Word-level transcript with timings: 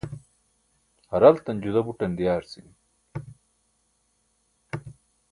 haraltan 1.11 1.59
juda 1.65 1.81
buṭan 1.87 2.11
diyaarcimi 2.17 2.73